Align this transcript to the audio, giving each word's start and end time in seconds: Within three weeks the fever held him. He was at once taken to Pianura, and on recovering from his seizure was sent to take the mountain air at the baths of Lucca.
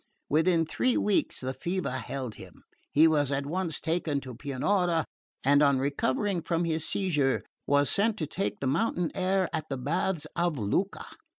Within 0.29 0.65
three 0.65 0.97
weeks 0.97 1.41
the 1.41 1.53
fever 1.53 1.91
held 1.91 2.33
him. 2.33 2.63
He 2.91 3.07
was 3.07 3.31
at 3.31 3.45
once 3.45 3.79
taken 3.79 4.19
to 4.21 4.33
Pianura, 4.33 5.05
and 5.43 5.61
on 5.61 5.77
recovering 5.77 6.41
from 6.41 6.65
his 6.65 6.87
seizure 6.87 7.43
was 7.67 7.87
sent 7.87 8.17
to 8.17 8.25
take 8.25 8.61
the 8.61 8.65
mountain 8.67 9.11
air 9.13 9.47
at 9.53 9.69
the 9.69 9.77
baths 9.77 10.25
of 10.35 10.57
Lucca. 10.57 11.05